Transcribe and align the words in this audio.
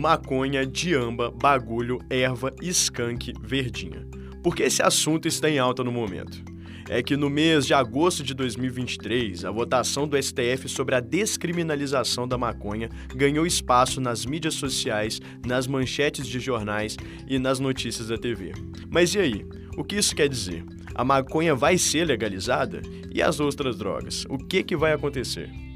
maconha, 0.00 0.64
diamba, 0.64 1.30
bagulho, 1.30 1.98
erva, 2.08 2.52
skunk, 2.62 3.34
verdinha. 3.42 4.06
Por 4.42 4.56
que 4.56 4.62
esse 4.62 4.82
assunto 4.82 5.28
está 5.28 5.50
em 5.50 5.58
alta 5.58 5.84
no 5.84 5.92
momento? 5.92 6.42
É 6.88 7.02
que 7.02 7.16
no 7.16 7.28
mês 7.28 7.66
de 7.66 7.74
agosto 7.74 8.22
de 8.22 8.32
2023, 8.32 9.44
a 9.44 9.50
votação 9.50 10.08
do 10.08 10.20
STF 10.20 10.68
sobre 10.68 10.94
a 10.94 11.00
descriminalização 11.00 12.26
da 12.26 12.38
maconha 12.38 12.88
ganhou 13.14 13.46
espaço 13.46 14.00
nas 14.00 14.24
mídias 14.24 14.54
sociais, 14.54 15.20
nas 15.46 15.66
manchetes 15.66 16.26
de 16.26 16.40
jornais 16.40 16.96
e 17.28 17.38
nas 17.38 17.60
notícias 17.60 18.08
da 18.08 18.16
TV. 18.16 18.52
Mas 18.88 19.14
e 19.14 19.18
aí? 19.18 19.46
O 19.76 19.84
que 19.84 19.96
isso 19.96 20.16
quer 20.16 20.28
dizer? 20.28 20.64
A 20.94 21.04
maconha 21.04 21.54
vai 21.54 21.76
ser 21.76 22.06
legalizada? 22.06 22.80
E 23.14 23.22
as 23.22 23.38
outras 23.38 23.76
drogas? 23.76 24.24
O 24.30 24.38
que, 24.38 24.62
que 24.62 24.76
vai 24.76 24.92
acontecer? 24.92 25.69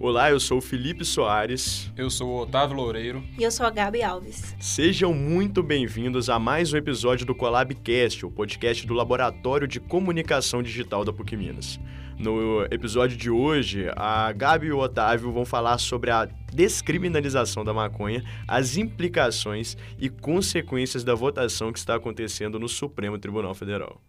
Olá, 0.00 0.30
eu 0.30 0.38
sou 0.38 0.58
o 0.58 0.60
Felipe 0.60 1.04
Soares. 1.04 1.90
Eu 1.96 2.08
sou 2.08 2.28
o 2.28 2.42
Otávio 2.42 2.76
Loureiro. 2.76 3.20
E 3.36 3.42
eu 3.42 3.50
sou 3.50 3.66
a 3.66 3.70
Gabi 3.70 4.00
Alves. 4.00 4.54
Sejam 4.60 5.12
muito 5.12 5.60
bem-vindos 5.60 6.30
a 6.30 6.38
mais 6.38 6.72
um 6.72 6.76
episódio 6.76 7.26
do 7.26 7.34
Collabcast, 7.34 8.24
o 8.24 8.30
podcast 8.30 8.86
do 8.86 8.94
Laboratório 8.94 9.66
de 9.66 9.80
Comunicação 9.80 10.62
Digital 10.62 11.04
da 11.04 11.12
PUC 11.12 11.36
Minas. 11.36 11.80
No 12.16 12.64
episódio 12.70 13.16
de 13.16 13.28
hoje, 13.28 13.90
a 13.96 14.30
Gabi 14.30 14.68
e 14.68 14.72
o 14.72 14.78
Otávio 14.78 15.32
vão 15.32 15.44
falar 15.44 15.78
sobre 15.78 16.12
a 16.12 16.28
descriminalização 16.52 17.64
da 17.64 17.74
maconha, 17.74 18.22
as 18.46 18.76
implicações 18.76 19.76
e 19.98 20.08
consequências 20.08 21.02
da 21.02 21.16
votação 21.16 21.72
que 21.72 21.78
está 21.78 21.96
acontecendo 21.96 22.56
no 22.56 22.68
Supremo 22.68 23.18
Tribunal 23.18 23.52
Federal. 23.52 24.00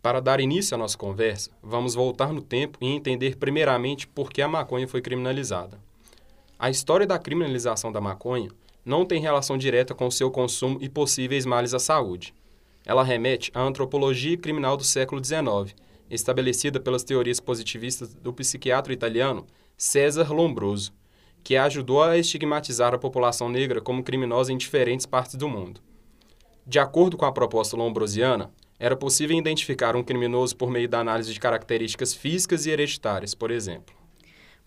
Para 0.00 0.20
dar 0.20 0.40
início 0.40 0.74
à 0.74 0.78
nossa 0.78 0.96
conversa, 0.96 1.50
vamos 1.62 1.94
voltar 1.94 2.32
no 2.32 2.40
tempo 2.40 2.78
e 2.80 2.86
entender 2.86 3.36
primeiramente 3.36 4.06
por 4.06 4.30
que 4.30 4.40
a 4.40 4.48
maconha 4.48 4.86
foi 4.86 5.02
criminalizada. 5.02 5.80
A 6.58 6.70
história 6.70 7.06
da 7.06 7.18
criminalização 7.18 7.90
da 7.90 8.00
maconha 8.00 8.50
não 8.84 9.04
tem 9.04 9.20
relação 9.20 9.58
direta 9.58 9.94
com 9.94 10.10
seu 10.10 10.30
consumo 10.30 10.78
e 10.80 10.88
possíveis 10.88 11.44
males 11.44 11.74
à 11.74 11.78
saúde. 11.78 12.32
Ela 12.86 13.02
remete 13.02 13.50
à 13.52 13.60
antropologia 13.60 14.36
criminal 14.36 14.76
do 14.76 14.84
século 14.84 15.22
XIX, 15.22 15.74
estabelecida 16.08 16.80
pelas 16.80 17.04
teorias 17.04 17.40
positivistas 17.40 18.14
do 18.14 18.32
psiquiatra 18.32 18.92
italiano 18.92 19.46
César 19.76 20.32
Lombroso, 20.32 20.92
que 21.42 21.56
ajudou 21.56 22.02
a 22.02 22.16
estigmatizar 22.16 22.94
a 22.94 22.98
população 22.98 23.48
negra 23.48 23.80
como 23.80 24.02
criminosa 24.02 24.52
em 24.52 24.56
diferentes 24.56 25.06
partes 25.06 25.34
do 25.34 25.48
mundo. 25.48 25.80
De 26.66 26.78
acordo 26.78 27.16
com 27.16 27.24
a 27.24 27.32
proposta 27.32 27.76
lombrosiana, 27.76 28.50
era 28.78 28.96
possível 28.96 29.36
identificar 29.36 29.96
um 29.96 30.02
criminoso 30.02 30.56
por 30.56 30.70
meio 30.70 30.88
da 30.88 31.00
análise 31.00 31.32
de 31.32 31.40
características 31.40 32.14
físicas 32.14 32.66
e 32.66 32.70
hereditárias, 32.70 33.34
por 33.34 33.50
exemplo. 33.50 33.96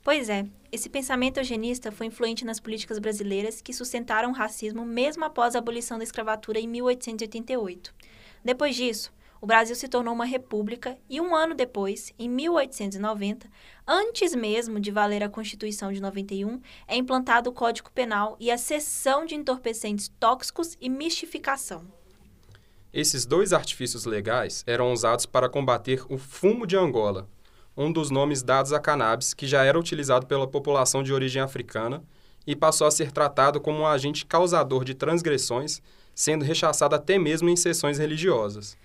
Pois 0.04 0.30
é, 0.30 0.46
esse 0.72 0.90
pensamento 0.90 1.38
eugenista 1.38 1.92
foi 1.92 2.08
influente 2.08 2.44
nas 2.44 2.60
políticas 2.60 2.98
brasileiras 2.98 3.62
que 3.62 3.72
sustentaram 3.72 4.32
o 4.32 4.34
racismo 4.34 4.84
mesmo 4.84 5.24
após 5.24 5.56
a 5.56 5.60
abolição 5.60 5.98
da 5.98 6.04
escravatura 6.04 6.60
em 6.60 6.68
1888. 6.68 7.94
Depois 8.44 8.76
disso, 8.76 9.14
o 9.40 9.46
Brasil 9.46 9.76
se 9.76 9.88
tornou 9.88 10.14
uma 10.14 10.26
república 10.26 10.98
e 11.10 11.22
um 11.22 11.36
ano 11.36 11.56
depois, 11.56 12.14
em 12.18 12.30
1890, 12.30 13.50
antes 13.88 14.36
mesmo 14.36 14.80
de 14.80 14.92
valer 14.92 15.24
a 15.24 15.30
Constituição 15.30 15.92
de 15.92 16.02
91, 16.02 16.62
é 16.88 16.96
implantado 16.96 17.50
o 17.50 17.54
Código 17.54 17.92
Penal 17.92 18.36
e 18.40 18.52
a 18.52 18.58
cessão 18.58 19.26
de 19.26 19.36
entorpecentes 19.36 20.12
tóxicos 20.20 20.78
e 20.80 20.90
mistificação. 20.90 22.01
Esses 22.94 23.26
dois 23.26 23.54
artifícios 23.54 24.04
legais 24.04 24.66
eram 24.68 24.92
usados 24.92 25.26
para 25.26 25.48
combater 25.48 26.04
o 26.10 26.18
fumo 26.18 26.68
de 26.68 26.76
Angola, 26.76 27.26
um 27.76 27.90
dos 27.90 28.10
nomes 28.10 28.44
dados 28.44 28.74
a 28.74 28.82
cannabis 28.82 29.34
que 29.34 29.48
já 29.48 29.64
era 29.64 29.80
utilizado 29.80 30.28
pela 30.28 30.46
população 30.46 31.02
de 31.02 31.14
origem 31.14 31.42
africana 31.42 32.04
e 32.46 32.54
passou 32.54 32.86
a 32.86 32.92
ser 32.92 33.12
tratado 33.14 33.62
como 33.62 33.80
um 33.80 33.88
agente 33.88 34.26
causador 34.26 34.84
de 34.84 34.94
transgressões, 34.94 35.82
sendo 36.14 36.44
rechaçado 36.44 36.94
até 36.94 37.18
mesmo 37.18 37.48
em 37.48 37.56
sessões 37.56 37.98
religiosas. 37.98 38.76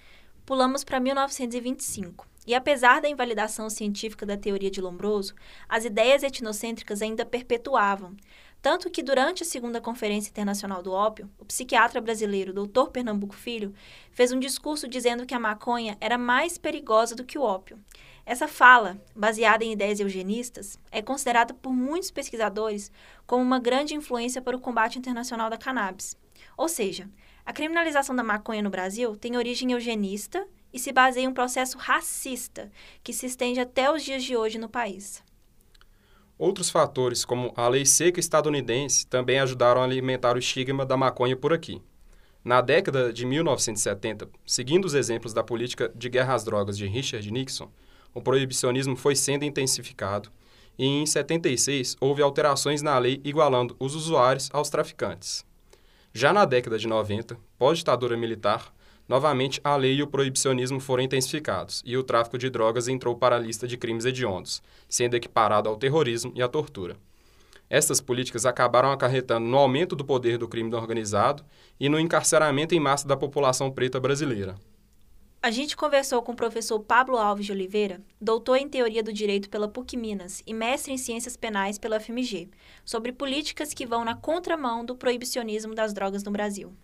Pulamos 0.44 0.84
para 0.84 1.00
1925. 1.00 2.28
E 2.46 2.54
apesar 2.54 3.00
da 3.00 3.08
invalidação 3.08 3.68
científica 3.68 4.24
da 4.24 4.36
teoria 4.36 4.70
de 4.70 4.80
Lombroso, 4.80 5.34
as 5.68 5.84
ideias 5.84 6.22
etnocêntricas 6.22 7.02
ainda 7.02 7.26
perpetuavam, 7.26 8.14
tanto 8.66 8.90
que, 8.90 9.00
durante 9.00 9.44
a 9.44 9.46
segunda 9.46 9.80
Conferência 9.80 10.28
Internacional 10.28 10.82
do 10.82 10.90
Ópio, 10.90 11.30
o 11.38 11.44
psiquiatra 11.44 12.00
brasileiro 12.00 12.52
Dr. 12.52 12.90
Pernambuco 12.90 13.36
Filho 13.36 13.72
fez 14.10 14.32
um 14.32 14.40
discurso 14.40 14.88
dizendo 14.88 15.24
que 15.24 15.36
a 15.36 15.38
maconha 15.38 15.96
era 16.00 16.18
mais 16.18 16.58
perigosa 16.58 17.14
do 17.14 17.22
que 17.22 17.38
o 17.38 17.42
ópio. 17.42 17.78
Essa 18.24 18.48
fala, 18.48 19.00
baseada 19.14 19.62
em 19.62 19.70
ideias 19.70 20.00
eugenistas, 20.00 20.80
é 20.90 21.00
considerada 21.00 21.54
por 21.54 21.72
muitos 21.72 22.10
pesquisadores 22.10 22.90
como 23.24 23.40
uma 23.40 23.60
grande 23.60 23.94
influência 23.94 24.42
para 24.42 24.56
o 24.56 24.60
combate 24.60 24.98
internacional 24.98 25.48
da 25.48 25.56
cannabis. 25.56 26.16
Ou 26.56 26.68
seja, 26.68 27.08
a 27.44 27.52
criminalização 27.52 28.16
da 28.16 28.24
maconha 28.24 28.64
no 28.64 28.70
Brasil 28.70 29.14
tem 29.14 29.36
origem 29.36 29.70
eugenista 29.70 30.44
e 30.72 30.80
se 30.80 30.90
baseia 30.90 31.26
em 31.26 31.28
um 31.28 31.32
processo 31.32 31.78
racista 31.78 32.72
que 33.04 33.12
se 33.12 33.26
estende 33.26 33.60
até 33.60 33.88
os 33.92 34.02
dias 34.02 34.24
de 34.24 34.36
hoje 34.36 34.58
no 34.58 34.68
país. 34.68 35.22
Outros 36.38 36.68
fatores, 36.68 37.24
como 37.24 37.50
a 37.56 37.66
lei 37.66 37.86
seca 37.86 38.20
estadunidense, 38.20 39.06
também 39.06 39.38
ajudaram 39.38 39.80
a 39.80 39.84
alimentar 39.84 40.36
o 40.36 40.38
estigma 40.38 40.84
da 40.84 40.94
maconha 40.94 41.34
por 41.34 41.50
aqui. 41.50 41.80
Na 42.44 42.60
década 42.60 43.10
de 43.10 43.24
1970, 43.24 44.28
seguindo 44.44 44.84
os 44.84 44.92
exemplos 44.92 45.32
da 45.32 45.42
política 45.42 45.90
de 45.94 46.10
guerra 46.10 46.34
às 46.34 46.44
drogas 46.44 46.76
de 46.76 46.86
Richard 46.86 47.30
Nixon, 47.30 47.70
o 48.12 48.20
proibicionismo 48.20 48.96
foi 48.96 49.16
sendo 49.16 49.46
intensificado 49.46 50.30
e, 50.78 50.84
em 50.84 51.06
76, 51.06 51.96
houve 52.00 52.20
alterações 52.20 52.82
na 52.82 52.98
lei 52.98 53.18
igualando 53.24 53.74
os 53.78 53.94
usuários 53.94 54.50
aos 54.52 54.68
traficantes. 54.68 55.42
Já 56.12 56.34
na 56.34 56.44
década 56.44 56.78
de 56.78 56.86
90, 56.86 57.38
pós-ditadura 57.58 58.16
militar, 58.16 58.74
Novamente, 59.08 59.60
a 59.62 59.76
lei 59.76 59.94
e 59.94 60.02
o 60.02 60.06
proibicionismo 60.06 60.80
foram 60.80 61.04
intensificados 61.04 61.82
e 61.86 61.96
o 61.96 62.02
tráfico 62.02 62.36
de 62.36 62.50
drogas 62.50 62.88
entrou 62.88 63.14
para 63.16 63.36
a 63.36 63.38
lista 63.38 63.66
de 63.66 63.76
crimes 63.76 64.04
hediondos, 64.04 64.60
sendo 64.88 65.14
equiparado 65.14 65.68
ao 65.68 65.76
terrorismo 65.76 66.32
e 66.34 66.42
à 66.42 66.48
tortura. 66.48 66.96
Estas 67.70 68.00
políticas 68.00 68.46
acabaram 68.46 68.90
acarretando 68.90 69.46
no 69.46 69.58
aumento 69.58 69.96
do 69.96 70.04
poder 70.04 70.38
do 70.38 70.48
crime 70.48 70.74
organizado 70.74 71.44
e 71.78 71.88
no 71.88 71.98
encarceramento 71.98 72.74
em 72.74 72.80
massa 72.80 73.06
da 73.06 73.16
população 73.16 73.70
preta 73.70 73.98
brasileira. 73.98 74.56
A 75.42 75.50
gente 75.52 75.76
conversou 75.76 76.22
com 76.22 76.32
o 76.32 76.36
professor 76.36 76.80
Pablo 76.80 77.16
Alves 77.16 77.46
de 77.46 77.52
Oliveira, 77.52 78.00
doutor 78.20 78.56
em 78.56 78.68
Teoria 78.68 79.02
do 79.02 79.12
Direito 79.12 79.48
pela 79.48 79.68
PUC 79.68 79.96
Minas 79.96 80.42
e 80.44 80.52
mestre 80.52 80.92
em 80.92 80.98
Ciências 80.98 81.36
Penais 81.36 81.78
pela 81.78 82.00
FMG, 82.00 82.48
sobre 82.84 83.12
políticas 83.12 83.72
que 83.72 83.86
vão 83.86 84.04
na 84.04 84.16
contramão 84.16 84.84
do 84.84 84.96
proibicionismo 84.96 85.74
das 85.74 85.92
drogas 85.92 86.24
no 86.24 86.32
Brasil. 86.32 86.74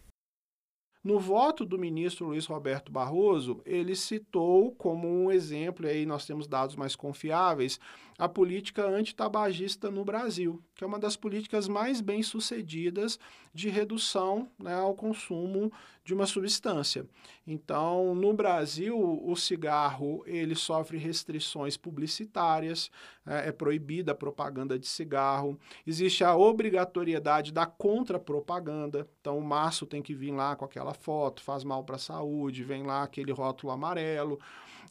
No 1.04 1.18
voto 1.18 1.64
do 1.64 1.76
ministro 1.76 2.26
Luiz 2.26 2.46
Roberto 2.46 2.92
Barroso, 2.92 3.60
ele 3.66 3.96
citou 3.96 4.70
como 4.76 5.08
um 5.08 5.32
exemplo, 5.32 5.84
e 5.84 5.90
aí 5.90 6.06
nós 6.06 6.24
temos 6.24 6.46
dados 6.46 6.76
mais 6.76 6.94
confiáveis, 6.94 7.80
a 8.16 8.28
política 8.28 8.86
antitabagista 8.86 9.90
no 9.90 10.04
Brasil, 10.04 10.62
que 10.76 10.84
é 10.84 10.86
uma 10.86 11.00
das 11.00 11.16
políticas 11.16 11.66
mais 11.66 12.00
bem 12.00 12.22
sucedidas 12.22 13.18
de 13.52 13.68
redução 13.68 14.48
né, 14.58 14.74
ao 14.74 14.94
consumo 14.94 15.72
de 16.04 16.14
uma 16.14 16.26
substância. 16.26 17.06
Então, 17.46 18.14
no 18.14 18.32
Brasil, 18.32 18.96
o 18.96 19.34
cigarro 19.36 20.22
ele 20.26 20.54
sofre 20.54 20.98
restrições 20.98 21.76
publicitárias, 21.76 22.90
é, 23.26 23.48
é 23.48 23.52
proibida 23.52 24.12
a 24.12 24.14
propaganda 24.14 24.78
de 24.78 24.86
cigarro, 24.86 25.58
existe 25.86 26.22
a 26.22 26.36
obrigatoriedade 26.36 27.52
da 27.52 27.66
contrapropaganda, 27.66 29.08
então 29.20 29.38
o 29.38 29.44
maço 29.44 29.86
tem 29.86 30.02
que 30.02 30.14
vir 30.14 30.32
lá 30.32 30.54
com 30.54 30.64
aquela 30.64 30.91
foto, 30.94 31.42
faz 31.42 31.64
mal 31.64 31.84
para 31.84 31.96
a 31.96 31.98
saúde, 31.98 32.64
vem 32.64 32.82
lá 32.82 33.02
aquele 33.02 33.32
rótulo 33.32 33.72
amarelo. 33.72 34.38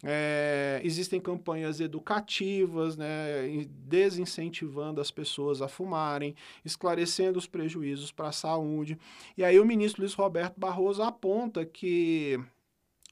É, 0.03 0.81
existem 0.83 1.19
campanhas 1.19 1.79
educativas, 1.79 2.97
né, 2.97 3.67
desincentivando 3.69 4.99
as 4.99 5.11
pessoas 5.11 5.61
a 5.61 5.67
fumarem, 5.67 6.35
esclarecendo 6.65 7.37
os 7.37 7.45
prejuízos 7.45 8.11
para 8.11 8.29
a 8.29 8.31
saúde. 8.31 8.97
E 9.37 9.43
aí 9.43 9.59
o 9.59 9.65
ministro 9.65 10.01
Luiz 10.01 10.13
Roberto 10.13 10.59
Barroso 10.59 11.03
aponta 11.03 11.65
que 11.65 12.39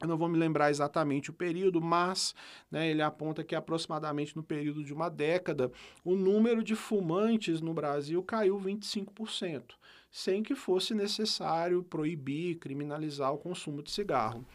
eu 0.01 0.07
não 0.07 0.17
vou 0.17 0.29
me 0.29 0.37
lembrar 0.37 0.69
exatamente 0.69 1.29
o 1.29 1.33
período, 1.33 1.81
mas 1.81 2.33
né, 2.71 2.89
ele 2.89 3.01
aponta 3.01 3.43
que 3.43 3.53
aproximadamente 3.53 4.35
no 4.35 4.41
período 4.41 4.81
de 4.81 4.93
uma 4.93 5.09
década, 5.09 5.69
o 6.05 6.15
número 6.15 6.63
de 6.63 6.73
fumantes 6.73 7.59
no 7.59 7.73
Brasil 7.73 8.23
caiu 8.23 8.57
25%, 8.57 9.73
sem 10.11 10.41
que 10.43 10.55
fosse 10.55 10.93
necessário 10.93 11.83
proibir, 11.83 12.55
criminalizar 12.55 13.33
o 13.33 13.37
consumo 13.37 13.81
de 13.83 13.91
cigarro. 13.91 14.45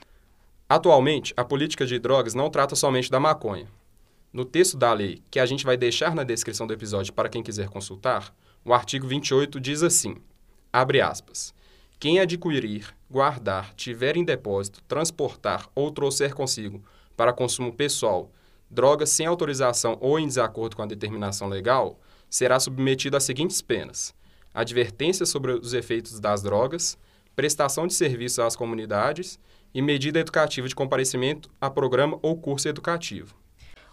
Atualmente, 0.69 1.33
a 1.37 1.45
política 1.45 1.87
de 1.87 1.99
drogas 1.99 2.35
não 2.35 2.51
trata 2.51 2.75
somente 2.75 3.11
da 3.11 3.21
maconha. 3.21 3.69
No 4.33 4.45
texto 4.45 4.77
da 4.77 4.93
lei, 4.93 5.23
que 5.31 5.39
a 5.39 5.47
gente 5.47 5.65
vai 5.65 5.77
deixar 5.77 6.15
na 6.15 6.25
descrição 6.25 6.67
do 6.67 6.73
episódio 6.73 7.12
para 7.12 7.29
quem 7.29 7.43
quiser 7.43 7.69
consultar, 7.69 8.35
o 8.65 8.73
artigo 8.73 9.06
28 9.06 9.61
diz 9.61 9.83
assim: 9.83 10.17
abre 10.73 11.01
aspas. 11.01 11.55
Quem 12.01 12.19
adquirir, 12.19 12.95
guardar, 13.11 13.73
tiver 13.75 14.17
em 14.17 14.25
depósito, 14.25 14.83
transportar 14.83 15.69
ou 15.75 15.91
trouxer 15.91 16.35
consigo 16.35 16.83
para 17.17 17.33
consumo 17.33 17.73
pessoal 17.73 18.31
drogas 18.75 19.11
sem 19.11 19.27
autorização 19.27 19.97
ou 20.01 20.19
em 20.19 20.27
desacordo 20.27 20.77
com 20.77 20.83
a 20.83 20.87
determinação 20.87 21.49
legal, 21.49 21.99
será 22.29 22.59
submetido 22.59 23.17
às 23.17 23.23
seguintes 23.23 23.62
penas: 23.62 24.12
advertências 24.55 25.29
sobre 25.29 25.53
os 25.53 25.75
efeitos 25.75 26.21
das 26.21 26.43
drogas, 26.43 26.97
prestação 27.35 27.87
de 27.87 27.95
serviços 27.95 28.39
às 28.39 28.56
comunidades 28.56 29.39
e 29.75 29.83
medida 29.83 30.21
educativa 30.21 30.69
de 30.69 30.75
comparecimento 30.75 31.51
a 31.61 31.69
programa 31.69 32.19
ou 32.23 32.37
curso 32.37 32.69
educativo. 32.69 33.35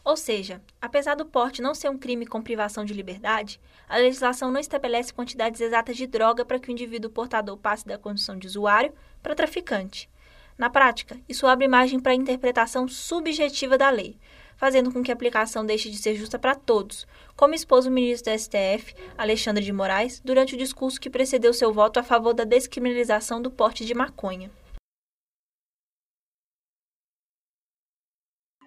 Ou 0.03 0.17
seja, 0.17 0.61
apesar 0.79 1.15
do 1.15 1.25
porte 1.25 1.61
não 1.61 1.75
ser 1.75 1.89
um 1.89 1.97
crime 1.97 2.25
com 2.25 2.41
privação 2.41 2.83
de 2.83 2.93
liberdade, 2.93 3.59
a 3.87 3.97
legislação 3.97 4.51
não 4.51 4.59
estabelece 4.59 5.13
quantidades 5.13 5.61
exatas 5.61 5.95
de 5.95 6.07
droga 6.07 6.43
para 6.43 6.59
que 6.59 6.69
o 6.69 6.71
indivíduo 6.71 7.11
portador 7.11 7.57
passe 7.57 7.85
da 7.85 7.99
condição 7.99 8.37
de 8.37 8.47
usuário 8.47 8.93
para 9.21 9.35
traficante. 9.35 10.09
Na 10.57 10.69
prática, 10.69 11.19
isso 11.29 11.47
abre 11.47 11.67
margem 11.67 11.99
para 11.99 12.11
a 12.11 12.15
interpretação 12.15 12.87
subjetiva 12.87 13.77
da 13.77 13.89
lei, 13.89 14.17
fazendo 14.61 14.93
com 14.93 15.01
que 15.01 15.09
a 15.09 15.15
aplicação 15.15 15.65
deixe 15.65 15.89
de 15.89 15.97
ser 15.97 16.15
justa 16.15 16.37
para 16.37 16.53
todos, 16.53 17.07
como 17.35 17.55
expôs 17.55 17.87
o 17.87 17.91
ministro 17.91 18.31
do 18.31 18.39
STF, 18.39 18.93
Alexandre 19.17 19.65
de 19.65 19.73
Moraes, 19.73 20.21
durante 20.23 20.53
o 20.53 20.57
discurso 20.57 21.01
que 21.01 21.09
precedeu 21.09 21.51
seu 21.51 21.73
voto 21.73 21.99
a 21.99 22.03
favor 22.03 22.31
da 22.31 22.43
descriminalização 22.43 23.41
do 23.41 23.49
porte 23.49 23.83
de 23.83 23.95
maconha. 23.95 24.51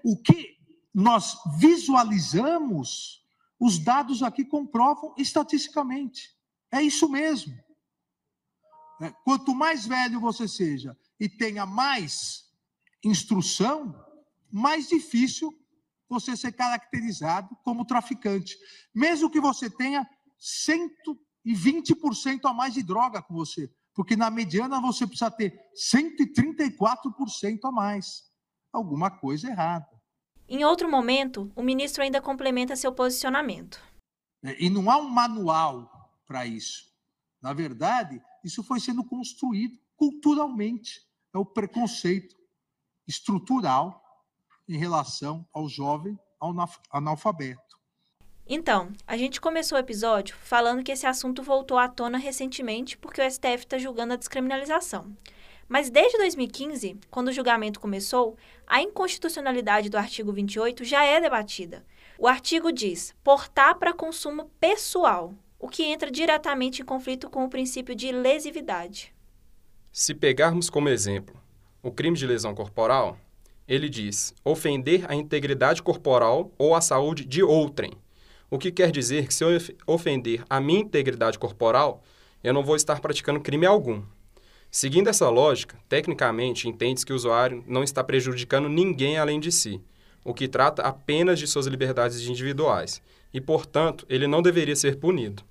O 0.04 0.20
que 0.20 0.58
nós 0.92 1.38
visualizamos, 1.60 3.24
os 3.60 3.78
dados 3.78 4.20
aqui 4.20 4.44
comprovam 4.44 5.14
estatisticamente. 5.16 6.36
É 6.72 6.82
isso 6.82 7.08
mesmo. 7.08 7.56
É, 9.00 9.12
quanto 9.24 9.54
mais 9.54 9.86
velho 9.86 10.18
você 10.18 10.48
seja 10.48 10.98
e 11.20 11.28
tenha 11.28 11.64
mais 11.64 12.52
instrução, 13.04 13.94
mais 14.50 14.88
difícil 14.88 15.56
você 16.08 16.36
ser 16.36 16.52
caracterizado 16.52 17.56
como 17.64 17.84
traficante. 17.84 18.56
Mesmo 18.94 19.30
que 19.30 19.40
você 19.40 19.70
tenha 19.70 20.08
120% 20.40 22.40
a 22.44 22.52
mais 22.52 22.74
de 22.74 22.82
droga 22.82 23.22
com 23.22 23.34
você, 23.34 23.72
porque 23.94 24.16
na 24.16 24.30
mediana 24.30 24.80
você 24.80 25.06
precisa 25.06 25.30
ter 25.30 25.54
134% 25.92 27.60
a 27.64 27.72
mais. 27.72 28.24
Alguma 28.72 29.10
coisa 29.10 29.48
errada. 29.48 29.86
Em 30.48 30.64
outro 30.64 30.90
momento, 30.90 31.50
o 31.56 31.62
ministro 31.62 32.02
ainda 32.02 32.20
complementa 32.20 32.76
seu 32.76 32.92
posicionamento. 32.92 33.80
É, 34.42 34.62
e 34.62 34.68
não 34.68 34.90
há 34.90 34.98
um 34.98 35.08
manual 35.08 35.90
para 36.26 36.44
isso. 36.44 36.92
Na 37.40 37.52
verdade, 37.52 38.20
isso 38.44 38.62
foi 38.62 38.80
sendo 38.80 39.04
construído 39.04 39.78
culturalmente. 39.96 41.00
É 41.34 41.38
o 41.38 41.46
preconceito 41.46 42.36
estrutural 43.06 44.03
em 44.68 44.78
relação 44.78 45.46
ao 45.52 45.68
jovem 45.68 46.18
analfabeto. 46.90 47.60
Então, 48.46 48.92
a 49.06 49.16
gente 49.16 49.40
começou 49.40 49.78
o 49.78 49.80
episódio 49.80 50.36
falando 50.36 50.82
que 50.82 50.92
esse 50.92 51.06
assunto 51.06 51.42
voltou 51.42 51.78
à 51.78 51.88
tona 51.88 52.18
recentemente 52.18 52.98
porque 52.98 53.22
o 53.22 53.30
STF 53.30 53.64
está 53.64 53.78
julgando 53.78 54.12
a 54.12 54.16
descriminalização. 54.16 55.16
Mas 55.66 55.88
desde 55.88 56.18
2015, 56.18 57.00
quando 57.10 57.28
o 57.28 57.32
julgamento 57.32 57.80
começou, 57.80 58.36
a 58.66 58.82
inconstitucionalidade 58.82 59.88
do 59.88 59.96
artigo 59.96 60.30
28 60.30 60.84
já 60.84 61.04
é 61.04 61.20
debatida. 61.20 61.84
O 62.18 62.28
artigo 62.28 62.70
diz 62.70 63.14
portar 63.24 63.78
para 63.78 63.94
consumo 63.94 64.50
pessoal, 64.60 65.32
o 65.58 65.66
que 65.66 65.82
entra 65.82 66.10
diretamente 66.10 66.82
em 66.82 66.84
conflito 66.84 67.30
com 67.30 67.44
o 67.44 67.48
princípio 67.48 67.94
de 67.94 68.12
lesividade. 68.12 69.14
Se 69.90 70.14
pegarmos 70.14 70.68
como 70.68 70.90
exemplo 70.90 71.40
o 71.82 71.90
crime 71.90 72.16
de 72.16 72.26
lesão 72.26 72.54
corporal, 72.54 73.16
ele 73.66 73.88
diz 73.88 74.34
ofender 74.44 75.04
a 75.10 75.14
integridade 75.14 75.82
corporal 75.82 76.52
ou 76.58 76.74
a 76.74 76.80
saúde 76.80 77.24
de 77.24 77.42
outrem. 77.42 77.92
O 78.50 78.58
que 78.58 78.70
quer 78.70 78.90
dizer 78.90 79.26
que 79.26 79.34
se 79.34 79.42
eu 79.42 79.50
ofender 79.86 80.44
a 80.48 80.60
minha 80.60 80.80
integridade 80.80 81.38
corporal, 81.38 82.02
eu 82.42 82.52
não 82.52 82.62
vou 82.62 82.76
estar 82.76 83.00
praticando 83.00 83.40
crime 83.40 83.66
algum. 83.66 84.02
Seguindo 84.70 85.08
essa 85.08 85.30
lógica, 85.30 85.78
tecnicamente 85.88 86.68
entende-se 86.68 87.06
que 87.06 87.12
o 87.12 87.16
usuário 87.16 87.64
não 87.66 87.82
está 87.82 88.02
prejudicando 88.04 88.68
ninguém 88.68 89.18
além 89.18 89.40
de 89.40 89.50
si, 89.50 89.80
o 90.24 90.34
que 90.34 90.48
trata 90.48 90.82
apenas 90.82 91.38
de 91.38 91.46
suas 91.46 91.66
liberdades 91.66 92.26
individuais, 92.26 93.00
e, 93.32 93.40
portanto, 93.40 94.04
ele 94.08 94.26
não 94.26 94.42
deveria 94.42 94.76
ser 94.76 94.96
punido. 94.96 95.42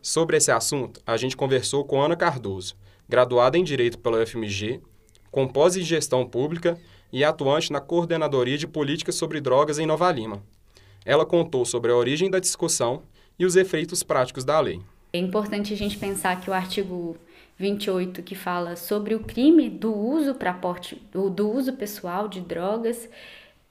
Sobre 0.00 0.36
esse 0.36 0.52
assunto, 0.52 1.00
a 1.04 1.16
gente 1.16 1.36
conversou 1.36 1.84
com 1.84 2.00
Ana 2.00 2.14
Cardoso, 2.14 2.76
graduada 3.08 3.58
em 3.58 3.64
Direito 3.64 3.98
pela 3.98 4.22
UFMG, 4.22 4.80
com 5.30 5.46
pós 5.48 5.76
em 5.76 5.82
Gestão 5.82 6.26
Pública 6.26 6.78
e 7.12 7.24
atuante 7.24 7.72
na 7.72 7.80
Coordenadoria 7.80 8.58
de 8.58 8.66
Políticas 8.66 9.14
sobre 9.14 9.40
Drogas 9.40 9.78
em 9.78 9.86
Nova 9.86 10.10
Lima. 10.10 10.42
Ela 11.04 11.24
contou 11.24 11.64
sobre 11.64 11.92
a 11.92 11.96
origem 11.96 12.30
da 12.30 12.38
discussão 12.38 13.02
e 13.38 13.44
os 13.44 13.56
efeitos 13.56 14.02
práticos 14.02 14.44
da 14.44 14.58
lei. 14.58 14.80
É 15.12 15.18
importante 15.18 15.72
a 15.72 15.76
gente 15.76 15.96
pensar 15.96 16.40
que 16.40 16.50
o 16.50 16.52
artigo 16.52 17.16
28 17.58 18.22
que 18.22 18.34
fala 18.34 18.76
sobre 18.76 19.14
o 19.14 19.20
crime 19.20 19.70
do 19.70 19.94
uso 19.94 20.34
para 20.34 20.52
porte 20.52 21.00
do 21.12 21.50
uso 21.50 21.72
pessoal 21.72 22.28
de 22.28 22.40
drogas 22.40 23.08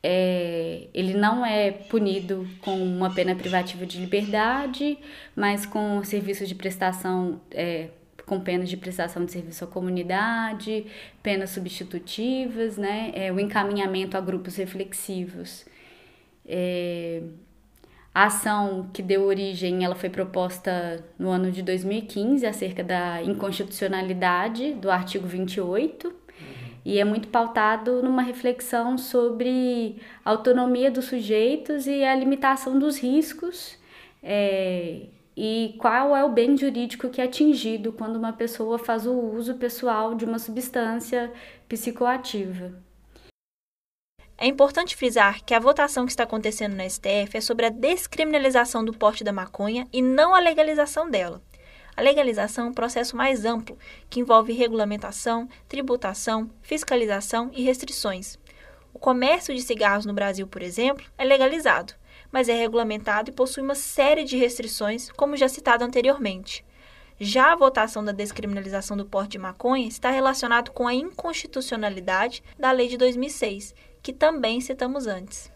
é, 0.08 0.88
ele 0.94 1.16
não 1.16 1.44
é 1.44 1.72
punido 1.72 2.48
com 2.62 2.78
uma 2.78 3.12
pena 3.12 3.34
privativa 3.34 3.88
de 3.88 3.98
liberdade, 3.98 5.00
mas 5.36 5.66
com 5.66 6.04
serviços 6.04 6.48
de 6.48 6.54
prestação, 6.54 7.42
é, 7.50 7.90
com 8.26 8.40
penas 8.40 8.70
de 8.70 8.78
prestação 8.78 9.24
de 9.26 9.32
serviço 9.32 9.64
à 9.64 9.68
comunidade, 9.68 10.86
penas 11.22 11.52
substitutivas, 11.52 12.78
né, 12.78 13.12
é, 13.14 13.32
o 13.32 13.40
encaminhamento 13.40 14.18
a 14.18 14.22
grupos 14.22 14.56
reflexivos. 14.56 15.66
É, 16.46 17.22
a 18.14 18.26
ação 18.26 18.90
que 18.94 19.02
deu 19.02 19.24
origem, 19.24 19.84
ela 19.84 19.96
foi 19.96 20.10
proposta 20.10 21.04
no 21.20 21.30
ano 21.30 21.52
de 21.52 21.62
2015, 21.62 22.46
acerca 22.46 22.84
da 22.84 23.22
inconstitucionalidade 23.22 24.74
do 24.74 24.90
artigo 24.90 25.28
28, 25.28 26.08
uhum. 26.08 26.14
e 26.86 26.98
é 26.98 27.04
muito 27.04 27.28
pautado 27.28 28.02
numa 28.02 28.22
reflexão 28.22 28.98
sobre 28.98 29.98
a 30.24 30.32
autonomia 30.32 30.90
dos 30.90 31.06
sujeitos 31.06 31.88
e 31.88 32.04
a 32.06 32.16
limitação 32.16 32.80
dos 32.80 32.98
riscos 32.98 33.78
é, 34.28 35.02
e 35.36 35.76
qual 35.80 36.16
é 36.16 36.24
o 36.24 36.30
bem 36.30 36.56
jurídico 36.58 37.10
que 37.10 37.20
é 37.20 37.26
atingido 37.26 37.92
quando 37.92 38.16
uma 38.16 38.32
pessoa 38.32 38.80
faz 38.80 39.06
o 39.06 39.14
uso 39.14 39.56
pessoal 39.56 40.16
de 40.16 40.24
uma 40.24 40.40
substância 40.40 41.32
psicoativa. 41.68 42.74
É 44.38 44.48
importante 44.48 44.96
frisar 44.96 45.44
que 45.44 45.54
a 45.54 45.60
votação 45.60 46.06
que 46.06 46.12
está 46.12 46.24
acontecendo 46.24 46.76
na 46.76 46.88
STF 46.90 47.38
é 47.38 47.42
sobre 47.42 47.66
a 47.66 47.70
descriminalização 47.70 48.84
do 48.84 48.94
porte 48.94 49.24
da 49.24 49.32
maconha 49.32 49.88
e 49.94 50.02
não 50.02 50.36
a 50.36 50.40
legalização 50.40 51.10
dela. 51.10 51.42
A 51.96 52.02
legalização 52.02 52.66
é 52.66 52.70
um 52.70 52.74
processo 52.74 53.16
mais 53.16 53.46
amplo, 53.46 53.78
que 54.10 54.20
envolve 54.20 54.52
regulamentação, 54.52 55.48
tributação, 55.70 56.50
fiscalização 56.62 57.50
e 57.54 57.64
restrições. 57.64 58.38
O 58.94 59.00
comércio 59.00 59.56
de 59.56 59.62
cigarros 59.62 60.06
no 60.06 60.14
Brasil, 60.14 60.46
por 60.46 60.62
exemplo, 60.62 61.06
é 61.18 61.24
legalizado, 61.24 61.94
mas 62.32 62.50
é 62.50 62.54
regulamentado 62.54 63.30
e 63.30 63.34
possui 63.34 63.64
uma 63.64 63.76
série 63.76 64.24
de 64.24 64.38
restrições, 64.38 65.12
como 65.12 65.38
já 65.38 65.48
citado 65.48 65.84
anteriormente. 65.84 66.66
Já 67.20 67.54
a 67.54 67.56
votação 67.56 68.04
da 68.04 68.12
descriminalização 68.12 68.98
do 68.98 69.06
porte 69.06 69.32
de 69.32 69.38
maconha 69.40 69.88
está 69.88 70.10
relacionado 70.10 70.72
com 70.72 70.86
a 70.86 70.94
inconstitucionalidade 70.94 72.44
da 72.60 72.72
Lei 72.72 72.90
de 72.90 72.98
2006, 72.98 73.74
que 74.04 74.12
também 74.12 74.60
citamos 74.60 75.08
antes. 75.08 75.50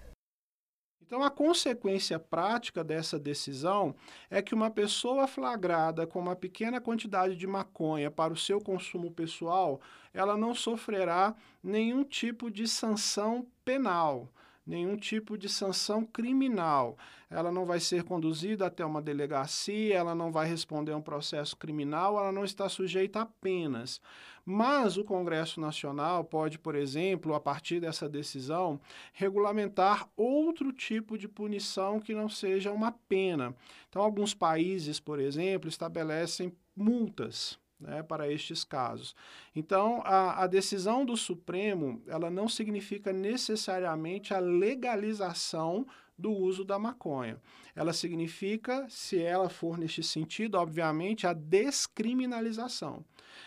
Então, 1.09 1.23
a 1.23 1.29
consequência 1.31 2.19
prática 2.19 2.83
dessa 2.83 3.19
decisão 3.19 3.95
é 4.29 4.43
que 4.43 4.53
uma 4.53 4.69
pessoa 4.69 5.27
flagrada 5.27 6.05
com 6.05 6.19
uma 6.19 6.35
pequena 6.35 6.79
quantidade 6.79 7.35
de 7.35 7.47
maconha 7.47 8.11
para 8.11 8.31
o 8.31 8.37
seu 8.37 8.61
consumo 8.61 9.09
pessoal, 9.11 9.81
ela 10.13 10.37
não 10.37 10.53
sofrerá 10.53 11.35
nenhum 11.63 12.03
tipo 12.03 12.49
de 12.51 12.67
sanção 12.67 13.45
penal 13.65 14.29
nenhum 14.65 14.95
tipo 14.95 15.37
de 15.37 15.49
sanção 15.49 16.05
criminal. 16.05 16.97
Ela 17.29 17.51
não 17.51 17.65
vai 17.65 17.79
ser 17.79 18.03
conduzida 18.03 18.65
até 18.65 18.85
uma 18.85 19.01
delegacia, 19.01 19.95
ela 19.95 20.15
não 20.15 20.31
vai 20.31 20.47
responder 20.47 20.91
a 20.91 20.97
um 20.97 21.01
processo 21.01 21.55
criminal, 21.55 22.17
ela 22.17 22.31
não 22.31 22.43
está 22.43 22.67
sujeita 22.67 23.21
a 23.21 23.25
penas. 23.25 24.01
Mas 24.45 24.97
o 24.97 25.03
Congresso 25.03 25.61
Nacional 25.61 26.23
pode, 26.23 26.57
por 26.57 26.75
exemplo, 26.75 27.35
a 27.35 27.39
partir 27.39 27.79
dessa 27.79 28.09
decisão, 28.09 28.79
regulamentar 29.13 30.09
outro 30.17 30.73
tipo 30.73 31.17
de 31.17 31.27
punição 31.27 31.99
que 31.99 32.15
não 32.15 32.27
seja 32.27 32.71
uma 32.71 32.91
pena. 32.91 33.55
Então, 33.87 34.01
alguns 34.01 34.33
países, 34.33 34.99
por 34.99 35.19
exemplo, 35.19 35.69
estabelecem 35.69 36.51
multas 36.75 37.59
né, 37.79 38.03
para 38.03 38.31
estes 38.31 38.63
casos. 38.63 39.15
Então, 39.55 40.01
a, 40.03 40.43
a, 40.43 40.47
decisão 40.47 41.05
do 41.05 41.15
Supremo 41.15 42.01
ela 42.07 42.29
não 42.29 42.49
significa 42.49 43.13
necessariamente 43.13 44.33
a 44.33 44.39
legalização 44.39 45.87
do 46.17 46.31
uso 46.31 46.65
da 46.65 46.77
maconha. 46.77 47.41
Ela 47.73 47.93
significa, 47.93 48.85
se 48.89 49.21
ela 49.21 49.49
for 49.49 49.77
neste 49.77 50.03
sentido, 50.03 50.55
obviamente, 50.55 51.25
a 51.25 51.31
descriminalização. 51.31 53.05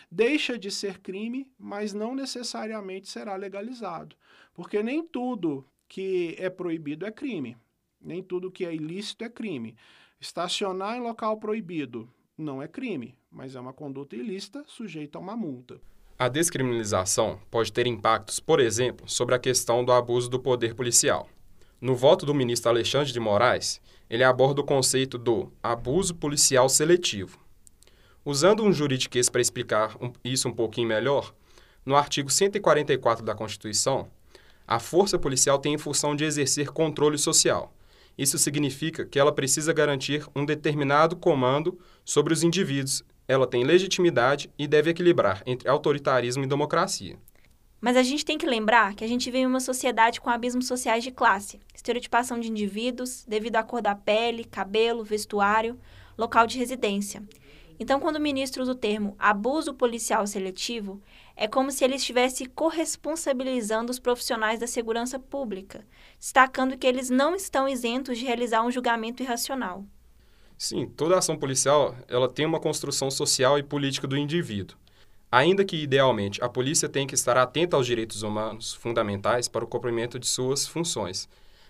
Deixa 0.09 0.57
de 0.57 0.71
ser 0.71 0.99
crime, 0.99 1.51
mas 1.57 1.93
não 1.93 2.15
necessariamente 2.15 3.07
será 3.07 3.35
legalizado, 3.35 4.15
porque 4.53 4.81
nem 4.81 5.05
tudo 5.05 5.65
que 5.87 6.35
é 6.39 6.49
proibido 6.49 7.05
é 7.05 7.11
crime, 7.11 7.55
nem 8.01 8.23
tudo 8.23 8.51
que 8.51 8.65
é 8.65 8.73
ilícito 8.73 9.23
é 9.23 9.29
crime. 9.29 9.75
Estacionar 10.19 10.97
em 10.97 11.01
local 11.01 11.37
proibido 11.37 12.09
não 12.43 12.61
é 12.61 12.67
crime, 12.67 13.15
mas 13.31 13.55
é 13.55 13.59
uma 13.59 13.73
conduta 13.73 14.15
ilícita 14.15 14.63
sujeita 14.67 15.17
a 15.17 15.21
uma 15.21 15.35
multa. 15.35 15.81
A 16.19 16.27
descriminalização 16.29 17.39
pode 17.49 17.73
ter 17.73 17.87
impactos, 17.87 18.39
por 18.39 18.59
exemplo, 18.59 19.09
sobre 19.09 19.33
a 19.33 19.39
questão 19.39 19.83
do 19.83 19.91
abuso 19.91 20.29
do 20.29 20.39
poder 20.39 20.75
policial. 20.75 21.27
No 21.81 21.95
voto 21.95 22.25
do 22.25 22.33
ministro 22.33 22.69
Alexandre 22.69 23.11
de 23.11 23.19
Moraes, 23.19 23.81
ele 24.09 24.23
aborda 24.23 24.61
o 24.61 24.65
conceito 24.65 25.17
do 25.17 25.51
abuso 25.61 26.15
policial 26.15 26.69
seletivo. 26.69 27.39
Usando 28.23 28.63
um 28.63 28.71
juridiquês 28.71 29.27
para 29.27 29.41
explicar 29.41 29.97
isso 30.23 30.47
um 30.47 30.53
pouquinho 30.53 30.87
melhor, 30.87 31.33
no 31.85 31.95
artigo 31.95 32.29
144 32.29 33.25
da 33.25 33.35
Constituição, 33.35 34.09
a 34.65 34.79
força 34.79 35.19
policial 35.19 35.59
tem 35.59 35.73
em 35.73 35.77
função 35.77 36.15
de 36.15 36.23
exercer 36.23 36.69
controle 36.69 37.17
social. 37.17 37.73
Isso 38.17 38.37
significa 38.37 39.05
que 39.05 39.19
ela 39.19 39.31
precisa 39.31 39.73
garantir 39.73 40.25
um 40.35 40.45
determinado 40.45 41.15
comando 41.15 41.79
sobre 42.05 42.33
os 42.33 42.43
indivíduos. 42.43 43.03
Ela 43.27 43.47
tem 43.47 43.63
legitimidade 43.63 44.51
e 44.57 44.67
deve 44.67 44.91
equilibrar 44.91 45.41
entre 45.45 45.69
autoritarismo 45.69 46.43
e 46.43 46.47
democracia. 46.47 47.17
Mas 47.81 47.97
a 47.97 48.03
gente 48.03 48.23
tem 48.23 48.37
que 48.37 48.45
lembrar 48.45 48.93
que 48.95 49.03
a 49.03 49.07
gente 49.07 49.25
vive 49.25 49.39
em 49.39 49.45
uma 49.45 49.59
sociedade 49.59 50.21
com 50.21 50.29
abismos 50.29 50.67
sociais 50.67 51.03
de 51.03 51.11
classe, 51.11 51.59
estereotipação 51.75 52.39
de 52.39 52.49
indivíduos 52.49 53.25
devido 53.27 53.57
à 53.57 53.63
cor 53.63 53.81
da 53.81 53.93
pele, 53.93 54.45
cabelo, 54.45 55.03
vestuário, 55.03 55.77
local 56.17 56.47
de 56.47 56.57
residência. 56.57 57.21
Então, 57.83 57.99
quando 57.99 58.15
o 58.15 58.21
ministro 58.21 58.63
usa 58.63 58.71
o 58.71 58.75
termo 58.75 59.13
abuso 59.19 59.73
policial 59.73 60.25
seletivo, 60.25 61.01
é 61.35 61.49
como 61.49 61.69
se 61.69 61.83
ele 61.83 61.95
estivesse 61.95 62.45
corresponsabilizando 62.45 63.91
os 63.91 63.99
profissionais 63.99 64.57
da 64.57 64.65
segurança 64.65 65.19
pública, 65.19 65.85
destacando 66.17 66.77
que 66.77 66.87
eles 66.87 67.09
não 67.09 67.35
estão 67.35 67.67
isentos 67.67 68.17
de 68.17 68.23
realizar 68.23 68.63
um 68.63 68.71
julgamento 68.71 69.21
irracional. 69.21 69.83
Sim, 70.57 70.87
toda 70.95 71.17
ação 71.17 71.35
policial 71.35 71.93
ela 72.07 72.29
tem 72.29 72.45
uma 72.45 72.57
construção 72.57 73.11
social 73.11 73.59
e 73.59 73.63
política 73.63 74.07
do 74.07 74.15
indivíduo. 74.15 74.77
Ainda 75.29 75.65
que, 75.65 75.75
idealmente, 75.75 76.41
a 76.41 76.47
polícia 76.47 76.87
tenha 76.87 77.05
que 77.05 77.15
estar 77.15 77.35
atenta 77.35 77.75
aos 77.75 77.85
direitos 77.85 78.23
humanos 78.23 78.73
fundamentais 78.73 79.49
para 79.49 79.65
o 79.65 79.67
cumprimento 79.67 80.17
de 80.17 80.25
suas 80.25 80.65
funções, 80.65 81.27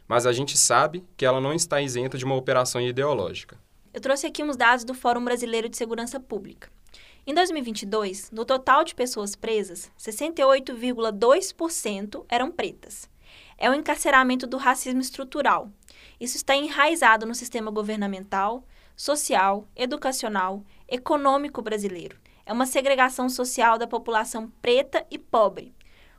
mas 0.08 0.28
a 0.28 0.32
gente 0.32 0.60
sabe 0.60 1.04
que 1.18 1.26
ela 1.26 1.42
não 1.42 1.54
está 1.54 1.82
isenta 1.82 2.20
de 2.20 2.26
uma 2.26 2.36
operação 2.36 2.80
ideológica. 2.80 3.58
Eu 3.94 4.02
trouxe 4.02 4.26
aqui 4.26 4.44
uns 4.44 4.58
dados 4.58 4.84
do 4.84 4.96
Fórum 4.96 5.24
Brasileiro 5.24 5.70
de 5.70 5.78
Segurança 5.78 6.20
Pública. 6.20 6.68
Em 7.28 7.34
2022, 7.36 8.32
no 8.32 8.44
total 8.44 8.84
de 8.84 8.96
pessoas 8.96 9.36
presas, 9.36 9.92
68,2% 10.00 12.26
eram 12.28 12.50
pretas. 12.50 13.08
É 13.56 13.70
o 13.70 13.74
encarceramento 13.76 14.48
do 14.48 14.58
racismo 14.58 15.00
estrutural. 15.00 15.70
Isso 16.20 16.38
está 16.38 16.56
enraizado 16.56 17.28
no 17.28 17.36
sistema 17.36 17.70
governamental, 17.70 18.66
social, 18.96 19.68
educacional, 19.76 20.64
econômico 20.88 21.62
brasileiro. 21.62 22.18
É 22.48 22.54
uma 22.54 22.66
segregação 22.66 23.30
social 23.30 23.78
da 23.78 23.86
população 23.86 24.52
preta 24.60 25.06
e 25.12 25.20
pobre. 25.20 25.72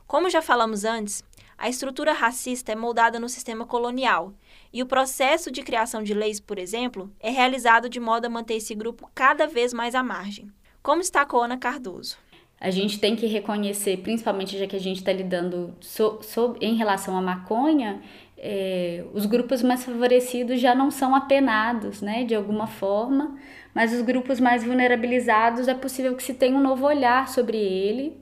Como 0.07 0.29
já 0.29 0.41
falamos 0.41 0.85
antes, 0.85 1.25
a 1.57 1.69
estrutura 1.69 2.13
racista 2.13 2.71
é 2.71 2.75
moldada 2.75 3.19
no 3.19 3.29
sistema 3.29 3.65
colonial, 3.65 4.33
e 4.71 4.81
o 4.83 4.85
processo 4.85 5.51
de 5.51 5.63
criação 5.63 6.03
de 6.03 6.13
leis, 6.13 6.39
por 6.39 6.57
exemplo, 6.57 7.11
é 7.19 7.29
realizado 7.29 7.89
de 7.89 7.99
modo 7.99 8.25
a 8.25 8.29
manter 8.29 8.55
esse 8.55 8.75
grupo 8.75 9.09
cada 9.13 9.47
vez 9.47 9.73
mais 9.73 9.95
à 9.95 10.03
margem 10.03 10.51
como 10.85 11.01
destacou 11.01 11.41
Ana 11.41 11.57
Cardoso. 11.57 12.15
A 12.61 12.69
gente 12.69 12.99
tem 12.99 13.15
que 13.15 13.25
reconhecer, 13.25 13.97
principalmente 13.97 14.57
já 14.57 14.67
que 14.67 14.75
a 14.75 14.79
gente 14.79 14.97
está 14.97 15.11
lidando 15.11 15.75
so, 15.81 16.19
so, 16.21 16.55
em 16.61 16.75
relação 16.75 17.17
à 17.17 17.21
maconha, 17.21 18.01
é, 18.37 19.03
os 19.11 19.25
grupos 19.25 19.63
mais 19.63 19.83
favorecidos 19.83 20.61
já 20.61 20.75
não 20.75 20.91
são 20.91 21.15
apenados, 21.15 22.01
né, 22.01 22.23
de 22.23 22.35
alguma 22.35 22.67
forma, 22.67 23.35
mas 23.73 23.93
os 23.93 24.01
grupos 24.01 24.39
mais 24.39 24.63
vulnerabilizados 24.63 25.67
é 25.67 25.73
possível 25.73 26.15
que 26.15 26.23
se 26.23 26.35
tenha 26.35 26.55
um 26.55 26.61
novo 26.61 26.85
olhar 26.85 27.27
sobre 27.27 27.57
ele. 27.57 28.15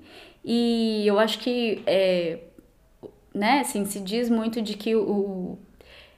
E 0.43 1.03
eu 1.05 1.19
acho 1.19 1.39
que, 1.39 1.83
é, 1.85 2.39
né, 3.33 3.61
assim, 3.61 3.85
se 3.85 3.99
diz 3.99 4.29
muito 4.29 4.61
de 4.61 4.75
que 4.75 4.95
o, 4.95 5.57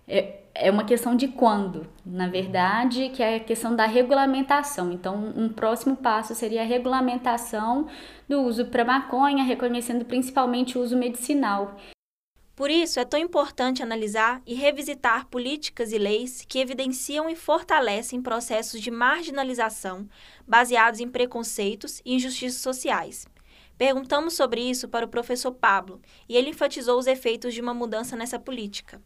é, 0.08 0.40
é 0.54 0.72
uma 0.72 0.86
questão 0.86 1.16
de 1.16 1.28
quando, 1.28 1.86
na 2.06 2.28
verdade, 2.28 3.10
que 3.10 3.22
é 3.22 3.36
a 3.36 3.40
questão 3.40 3.76
da 3.76 3.86
regulamentação. 3.86 4.92
Então, 4.92 5.34
um 5.36 5.50
próximo 5.50 5.98
passo 5.98 6.34
seria 6.34 6.62
a 6.62 6.66
regulamentação 6.66 7.88
do 8.28 8.42
uso 8.42 8.66
para 8.66 8.86
maconha, 8.86 9.44
reconhecendo 9.44 10.06
principalmente 10.06 10.78
o 10.78 10.82
uso 10.82 10.98
medicinal. 10.98 11.76
Por 12.56 12.72
isso, 12.72 13.02
é 13.02 13.06
tão 13.06 13.20
importante 13.20 13.84
analisar 13.84 14.42
e 14.48 14.54
revisitar 14.54 15.28
políticas 15.28 15.92
e 15.92 15.98
leis 15.98 16.46
que 16.48 16.60
evidenciam 16.60 17.30
e 17.30 17.36
fortalecem 17.36 18.22
processos 18.22 18.80
de 18.80 18.90
marginalização 18.90 20.08
baseados 20.48 21.02
em 21.02 21.10
preconceitos 21.10 22.02
e 22.06 22.16
injustiças 22.16 22.62
sociais. 22.62 23.28
Perguntamos 23.78 24.34
sobre 24.34 24.62
isso 24.62 24.88
para 24.88 25.06
o 25.06 25.10
professor 25.10 25.52
Pablo 25.52 26.02
e 26.30 26.38
ele 26.38 26.52
enfatizou 26.52 26.98
os 26.98 27.08
efeitos 27.08 27.54
de 27.54 27.62
uma 27.62 27.74
mudança 27.74 28.16
nessa 28.16 28.40
política. 28.40 29.02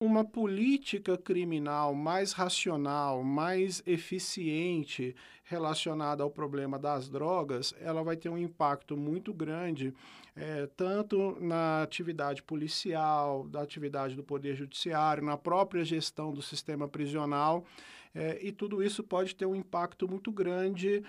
Uma 0.00 0.24
política 0.24 1.16
criminal 1.16 1.94
mais 1.94 2.32
racional, 2.32 3.22
mais 3.22 3.82
eficiente 3.86 5.14
relacionada 5.44 6.24
ao 6.24 6.30
problema 6.30 6.78
das 6.78 7.08
drogas, 7.08 7.72
ela 7.80 8.02
vai 8.02 8.16
ter 8.16 8.28
um 8.28 8.36
impacto 8.36 8.96
muito 8.96 9.32
grande, 9.32 9.94
é, 10.34 10.66
tanto 10.76 11.36
na 11.40 11.82
atividade 11.82 12.42
policial, 12.42 13.46
da 13.46 13.62
atividade 13.62 14.16
do 14.16 14.24
Poder 14.24 14.56
Judiciário, 14.56 15.22
na 15.22 15.36
própria 15.36 15.84
gestão 15.84 16.32
do 16.32 16.42
sistema 16.42 16.88
prisional, 16.88 17.64
é, 18.14 18.38
e 18.42 18.50
tudo 18.50 18.82
isso 18.82 19.02
pode 19.04 19.34
ter 19.36 19.46
um 19.46 19.54
impacto 19.54 20.08
muito 20.08 20.32
grande 20.32 21.02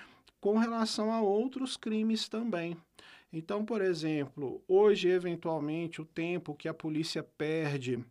com 0.44 0.58
relação 0.58 1.10
a 1.14 1.22
outros 1.22 1.78
crimes 1.78 2.28
também. 2.28 2.76
Então, 3.32 3.64
por 3.64 3.82
exemplo, 3.82 4.62
hoje, 4.68 5.08
eventualmente, 5.08 6.02
o 6.02 6.06
tempo 6.06 6.54
que 6.54 6.68
a 6.68 6.74
polícia 6.74 7.24
perde 7.24 8.04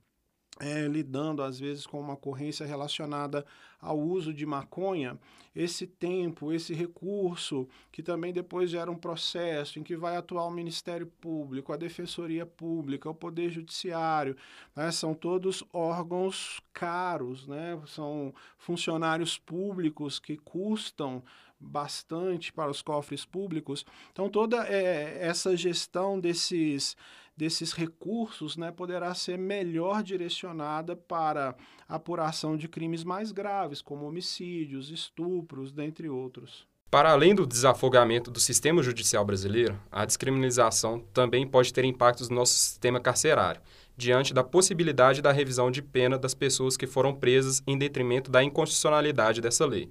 é, 0.58 0.86
lidando 0.86 1.42
às 1.42 1.58
vezes 1.58 1.86
com 1.86 2.00
uma 2.00 2.14
ocorrência 2.14 2.64
relacionada 2.64 3.44
ao 3.80 3.98
uso 3.98 4.32
de 4.32 4.46
maconha, 4.46 5.18
esse 5.54 5.86
tempo, 5.86 6.52
esse 6.52 6.72
recurso, 6.72 7.68
que 7.90 8.02
também 8.02 8.32
depois 8.32 8.70
gera 8.70 8.90
um 8.90 8.96
processo 8.96 9.78
em 9.78 9.82
que 9.82 9.96
vai 9.96 10.16
atuar 10.16 10.46
o 10.46 10.50
Ministério 10.50 11.06
Público, 11.06 11.72
a 11.72 11.76
Defensoria 11.76 12.46
Pública, 12.46 13.10
o 13.10 13.14
Poder 13.14 13.50
Judiciário, 13.50 14.36
né? 14.74 14.90
são 14.90 15.14
todos 15.14 15.62
órgãos 15.72 16.60
caros, 16.72 17.46
né? 17.46 17.78
são 17.86 18.32
funcionários 18.56 19.36
públicos 19.36 20.18
que 20.18 20.38
custam 20.38 21.22
bastante 21.62 22.52
para 22.52 22.70
os 22.70 22.82
cofres 22.82 23.24
públicos. 23.24 23.84
Então, 24.10 24.28
toda 24.28 24.66
é, 24.66 25.18
essa 25.20 25.56
gestão 25.56 26.18
desses 26.18 26.96
desses 27.34 27.72
recursos 27.72 28.58
né, 28.58 28.70
poderá 28.70 29.14
ser 29.14 29.38
melhor 29.38 30.02
direcionada 30.02 30.94
para 30.94 31.56
apuração 31.88 32.58
de 32.58 32.68
crimes 32.68 33.04
mais 33.04 33.32
graves, 33.32 33.80
como 33.80 34.06
homicídios, 34.06 34.90
estupros, 34.90 35.72
dentre 35.72 36.10
outros. 36.10 36.66
Para 36.90 37.10
além 37.10 37.34
do 37.34 37.46
desafogamento 37.46 38.30
do 38.30 38.38
sistema 38.38 38.82
judicial 38.82 39.24
brasileiro, 39.24 39.80
a 39.90 40.04
descriminalização 40.04 41.00
também 41.14 41.46
pode 41.46 41.72
ter 41.72 41.86
impactos 41.86 42.28
no 42.28 42.36
nosso 42.36 42.52
sistema 42.52 43.00
carcerário, 43.00 43.62
diante 43.96 44.34
da 44.34 44.44
possibilidade 44.44 45.22
da 45.22 45.32
revisão 45.32 45.70
de 45.70 45.80
pena 45.80 46.18
das 46.18 46.34
pessoas 46.34 46.76
que 46.76 46.86
foram 46.86 47.14
presas 47.14 47.62
em 47.66 47.78
detrimento 47.78 48.30
da 48.30 48.44
inconstitucionalidade 48.44 49.40
dessa 49.40 49.64
lei. 49.64 49.90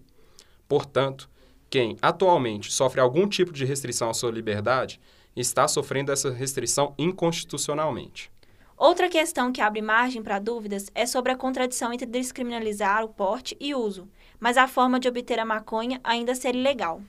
Portanto, 0.67 1.27
quem 1.71 1.95
atualmente 2.01 2.69
sofre 2.69 2.99
algum 2.99 3.25
tipo 3.25 3.53
de 3.53 3.63
restrição 3.63 4.09
à 4.09 4.13
sua 4.13 4.29
liberdade 4.29 4.99
está 5.33 5.69
sofrendo 5.69 6.11
essa 6.11 6.29
restrição 6.29 6.93
inconstitucionalmente. 6.97 8.29
Outra 8.77 9.07
questão 9.07 9.53
que 9.53 9.61
abre 9.61 9.81
margem 9.81 10.21
para 10.21 10.37
dúvidas 10.37 10.91
é 10.93 11.05
sobre 11.05 11.31
a 11.31 11.37
contradição 11.37 11.93
entre 11.93 12.05
descriminalizar 12.05 13.05
o 13.05 13.09
porte 13.09 13.55
e 13.57 13.73
uso, 13.73 14.09
mas 14.37 14.57
a 14.57 14.67
forma 14.67 14.99
de 14.99 15.07
obter 15.07 15.39
a 15.39 15.45
maconha 15.45 16.01
ainda 16.03 16.35
ser 16.35 16.55
ilegal. 16.55 17.01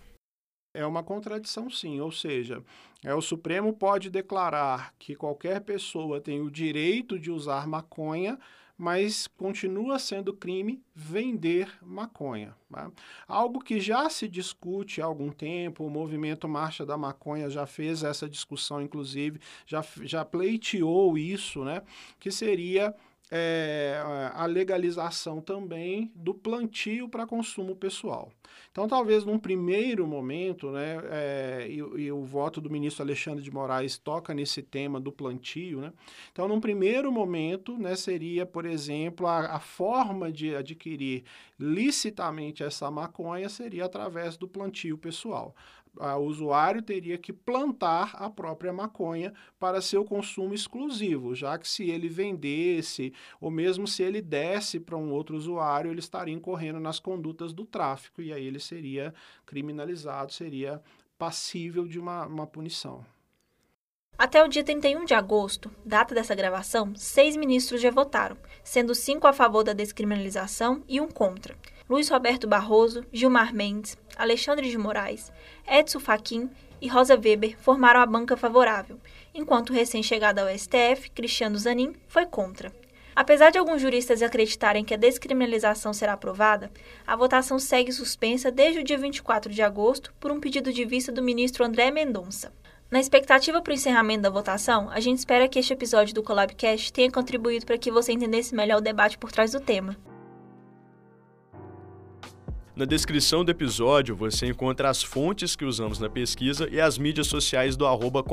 É 0.75 0.87
uma 0.87 1.03
contradição, 1.03 1.69
sim, 1.69 2.01
ou 2.01 2.13
seja, 2.13 2.63
é, 3.05 3.13
o 3.13 3.21
Supremo 3.21 3.73
pode 3.73 4.11
declarar 4.11 4.95
que 4.97 5.17
qualquer 5.17 5.61
pessoa 5.63 6.21
tem 6.21 6.41
o 6.41 6.51
direito 6.51 7.19
de 7.19 7.33
usar 7.33 7.67
maconha, 7.67 8.39
mas 8.83 9.29
continua 9.29 9.97
sendo 9.97 10.35
crime 10.35 10.83
vender 10.93 11.73
maconha. 11.81 12.53
Tá? 12.69 12.91
Algo 13.29 13.61
que 13.61 13.81
já 13.81 14.11
se 14.11 14.27
discute 14.27 15.01
há 15.01 15.05
algum 15.05 15.31
tempo, 15.31 15.87
o 15.87 15.91
movimento 15.91 16.49
Marcha 16.49 16.85
da 16.85 16.99
Maconha 16.99 17.49
já 17.49 17.65
fez 17.65 18.03
essa 18.03 18.29
discussão, 18.29 18.83
inclusive, 18.83 19.39
já, 19.65 19.85
já 20.03 20.25
pleiteou 20.25 21.17
isso, 21.17 21.65
né? 21.65 21.83
que 22.19 22.33
seria 22.33 22.93
é, 23.35 23.99
a 24.35 24.45
legalização 24.45 25.41
também 25.41 26.13
do 26.15 26.35
plantio 26.35 27.09
para 27.09 27.27
consumo 27.27 27.75
pessoal. 27.75 28.31
Então, 28.71 28.87
talvez 28.87 29.25
num 29.25 29.39
primeiro 29.39 30.07
momento, 30.07 30.71
né, 30.71 31.01
é, 31.11 31.67
e, 31.67 31.77
e, 31.77 32.13
o 32.13 32.23
voto 32.25 32.61
do 32.61 32.69
ministro 32.69 33.03
Alexandre 33.03 33.43
de 33.43 33.51
Moraes 33.51 33.97
toca 33.97 34.35
nesse 34.35 34.63
tema 34.63 35.01
do 35.01 35.11
plantio, 35.11 35.81
né? 35.81 35.95
Então, 36.31 36.47
num 36.47 36.61
primeiro 36.61 37.11
momento, 37.11 37.79
né, 37.79 37.97
seria, 37.97 38.45
por 38.45 38.67
exemplo, 38.67 39.27
a, 39.27 39.57
a 39.57 39.61
forma 39.61 40.31
de 40.31 40.55
adquirir 40.55 41.25
licitamente 41.59 42.63
essa 42.63 42.91
maconha 42.91 43.49
seria 43.49 43.87
através 43.87 44.37
do 44.37 44.47
plantio 44.47 44.99
pessoal 44.99 45.55
o 45.99 46.21
usuário 46.21 46.81
teria 46.81 47.19
que 47.19 47.33
plantar 47.33 48.13
a 48.15 48.31
própria 48.31 48.73
maconha 48.73 49.33
para 49.59 49.83
seu 49.83 50.05
consumo 50.05 50.55
exclusivo, 50.55 51.35
já 51.35 51.59
que 51.59 51.69
se 51.69 51.91
ele 51.91 52.09
vendesse 52.09 53.13
ou 53.41 53.51
mesmo 53.51 53.87
se 53.87 54.03
ele 54.03 54.23
desse 54.23 54.81
para 54.81 54.97
um 54.97 55.13
outro 55.13 55.37
usuário, 55.37 55.91
ele 55.91 56.01
estaria 56.01 56.35
incorrendo 56.35 56.81
nas 56.81 56.99
condutas 56.99 57.53
do 57.53 57.65
tráfico 57.65 58.23
e 58.23 58.33
aí 58.33 58.47
ele 58.47 58.61
seria 58.61 59.15
criminalizado, 59.45 60.33
seria 60.33 60.83
passível 61.19 61.87
de 61.87 61.99
uma, 61.99 62.27
uma 62.27 62.47
punição. 62.47 63.05
Até 64.19 64.43
o 64.45 64.49
dia 64.49 64.63
31 64.63 65.05
de 65.05 65.15
agosto, 65.15 65.71
data 65.85 66.15
dessa 66.15 66.35
gravação, 66.35 66.95
seis 66.95 67.35
ministros 67.37 67.81
já 67.81 67.91
votaram, 67.91 68.37
sendo 68.63 68.95
cinco 68.95 69.27
a 69.27 69.33
favor 69.33 69.65
da 69.65 69.73
descriminalização 69.73 70.85
e 70.87 71.01
um 71.01 71.09
contra. 71.09 71.57
Luiz 71.93 72.09
Roberto 72.09 72.47
Barroso, 72.49 73.05
Gilmar 73.13 73.55
Mendes, 73.55 73.99
Alexandre 74.17 74.71
de 74.71 74.79
Moraes, 74.79 75.31
Edson 75.69 76.01
Fachin 76.01 76.49
e 76.81 76.89
Rosa 76.89 77.21
Weber 77.23 77.55
formaram 77.59 78.01
a 78.01 78.07
banca 78.07 78.35
favorável, 78.35 78.99
enquanto 79.35 79.69
o 79.69 79.73
recém-chegado 79.75 80.39
ao 80.39 80.49
STF, 80.49 81.11
Cristiano 81.11 81.59
Zanin, 81.59 81.93
foi 82.09 82.25
contra. 82.25 82.73
Apesar 83.15 83.51
de 83.51 83.59
alguns 83.59 83.83
juristas 83.83 84.23
acreditarem 84.23 84.83
que 84.83 84.95
a 84.95 84.97
descriminalização 84.97 85.93
será 85.93 86.15
aprovada, 86.15 86.73
a 87.07 87.15
votação 87.15 87.59
segue 87.59 87.93
suspensa 87.93 88.51
desde 88.51 88.81
o 88.81 88.85
dia 88.85 88.97
24 88.97 89.53
de 89.53 89.61
agosto 89.61 90.15
por 90.19 90.33
um 90.33 90.41
pedido 90.41 90.73
de 90.73 90.87
vista 90.87 91.13
do 91.13 91.23
ministro 91.23 91.63
André 91.63 91.91
Mendonça. 91.91 92.55
Na 92.91 93.01
expectativa 93.01 93.61
para 93.61 93.71
o 93.71 93.75
encerramento 93.75 94.23
da 94.23 94.31
votação, 94.31 94.89
a 94.89 94.99
gente 94.99 95.19
espera 95.19 95.47
que 95.47 95.59
este 95.59 95.75
episódio 95.75 96.15
do 96.15 96.23
Collabcast 96.23 96.91
tenha 96.91 97.13
contribuído 97.13 97.67
para 97.67 97.77
que 97.77 97.91
você 97.91 98.13
entendesse 98.13 98.55
melhor 98.55 98.79
o 98.79 98.83
debate 98.83 99.19
por 99.19 99.31
trás 99.31 99.53
do 99.53 99.61
tema. 99.61 99.95
Na 102.75 102.87
descrição 102.87 103.45
do 103.45 103.51
episódio 103.51 104.17
você 104.17 104.47
encontra 104.47 104.89
as 104.89 105.03
fontes 105.03 105.55
que 105.55 105.63
usamos 105.63 105.99
na 105.99 106.09
pesquisa 106.09 106.67
e 106.73 106.81
as 106.81 106.97
mídias 106.97 107.27
sociais 107.27 107.77
do 107.77 107.87
arroba 107.87 108.25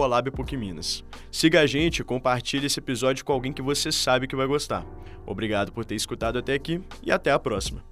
Siga 1.30 1.60
a 1.60 1.68
gente 1.68 2.00
e 2.00 2.04
compartilhe 2.06 2.68
esse 2.68 2.80
episódio 2.80 3.26
com 3.26 3.34
alguém 3.34 3.52
que 3.52 3.62
você 3.62 3.92
sabe 3.92 4.28
que 4.28 4.38
vai 4.38 4.48
gostar. 4.48 4.86
Obrigado 5.26 5.74
por 5.74 5.84
ter 5.84 5.96
escutado 5.96 6.40
até 6.40 6.54
aqui 6.54 6.82
e 7.04 7.12
até 7.12 7.32
a 7.32 7.38
próxima. 7.38 7.84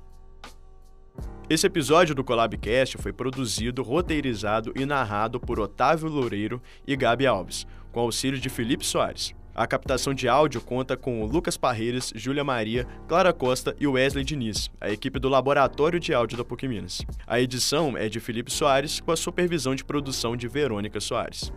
Esse 1.49 1.67
episódio 1.67 2.15
do 2.15 2.23
Collabcast 2.23 2.97
foi 2.97 3.11
produzido, 3.11 3.83
roteirizado 3.83 4.71
e 4.73 4.85
narrado 4.85 5.41
por 5.41 5.59
Otávio 5.59 6.07
Loureiro 6.07 6.61
e 6.87 6.95
Gabi 6.95 7.27
Alves, 7.27 7.67
com 7.91 7.99
auxílio 7.99 8.39
de 8.39 8.47
Felipe 8.47 8.85
Soares. 8.85 9.35
A 9.57 9.65
captação 9.65 10.13
de 10.13 10.27
áudio 10.27 10.61
conta 10.61 10.95
com 10.95 11.25
Lucas 11.25 11.57
Parreiras, 11.57 12.13
Júlia 12.15 12.43
Maria, 12.43 12.85
Clara 13.07 13.33
Costa 13.33 13.75
e 13.79 13.87
Wesley 13.87 14.23
Diniz, 14.23 14.69
a 14.79 14.91
equipe 14.91 15.17
do 15.17 15.27
Laboratório 15.27 15.99
de 15.99 16.13
Áudio 16.13 16.37
da 16.37 16.45
PUC 16.45 16.67
Minas. 16.67 17.01
A 17.25 17.41
edição 17.41 17.97
é 17.97 18.07
de 18.07 18.19
Felipe 18.19 18.51
Soares, 18.51 18.99
com 18.99 19.11
a 19.11 19.17
supervisão 19.17 19.73
de 19.73 19.83
produção 19.83 20.37
de 20.37 20.47
Verônica 20.47 20.99
Soares. 20.99 21.51